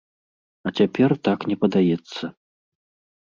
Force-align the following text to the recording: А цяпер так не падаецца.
А 0.69 0.71
цяпер 0.79 1.11
так 1.27 1.39
не 1.51 1.57
падаецца. 1.65 2.23